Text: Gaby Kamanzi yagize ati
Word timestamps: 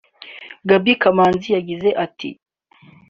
Gaby 0.67 0.93
Kamanzi 1.01 1.47
yagize 1.55 1.89
ati 2.05 2.29